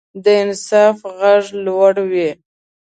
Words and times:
د 0.23 0.25
انصاف 0.43 0.97
غږ 1.19 1.45
لوړ 1.65 1.93
وي 2.11 2.29